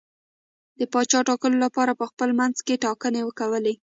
د 0.79 0.81
پاچا 0.93 1.19
ټاکلو 1.29 1.57
لپاره 1.65 1.91
یې 1.93 1.97
په 1.99 2.05
خپل 2.11 2.29
منځ 2.39 2.55
کې 2.65 2.81
ټاکنې 2.83 3.21
کولې. 3.39 3.73